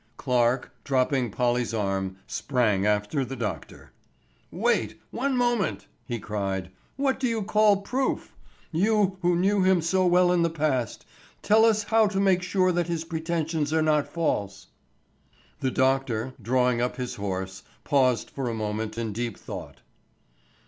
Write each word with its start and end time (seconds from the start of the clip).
Clarke, 0.17 0.71
dropping 0.83 1.29
Polly's 1.29 1.75
arm, 1.75 2.17
sprang 2.25 2.87
after 2.87 3.23
the 3.23 3.35
doctor. 3.35 3.91
"Wait! 4.49 4.99
one 5.11 5.37
moment," 5.37 5.85
he 6.07 6.17
cried. 6.17 6.71
"What 6.95 7.19
do 7.19 7.27
you 7.27 7.43
call 7.43 7.81
proof? 7.83 8.35
You 8.71 9.19
who 9.21 9.35
knew 9.35 9.61
him 9.61 9.79
so 9.79 10.03
well 10.07 10.31
in 10.31 10.41
the 10.41 10.49
past, 10.49 11.05
tell 11.43 11.65
us 11.65 11.83
how 11.83 12.07
to 12.07 12.19
make 12.19 12.41
sure 12.41 12.71
that 12.71 12.87
his 12.87 13.03
pretensions 13.05 13.71
are 13.71 13.83
not 13.83 14.07
false." 14.11 14.65
The 15.59 15.69
doctor, 15.69 16.33
drawing 16.41 16.81
up 16.81 16.95
his 16.95 17.13
horse, 17.17 17.61
paused 17.83 18.31
for 18.31 18.49
a 18.49 18.55
moment 18.55 18.97
in 18.97 19.13
deep 19.13 19.37
thought. 19.37 19.81